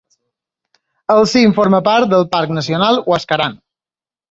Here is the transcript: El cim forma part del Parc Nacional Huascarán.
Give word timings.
El 1.15 1.21
cim 1.33 1.53
forma 1.59 1.83
part 1.89 2.11
del 2.15 2.27
Parc 2.33 2.57
Nacional 2.61 3.01
Huascarán. 3.13 3.63